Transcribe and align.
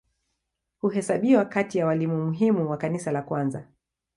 Huhesabiwa 0.77 1.45
kati 1.45 1.77
ya 1.77 1.85
walimu 1.85 2.25
muhimu 2.25 2.69
wa 2.69 2.77
Kanisa 2.77 3.11
la 3.11 3.21
kwanza. 3.21 3.67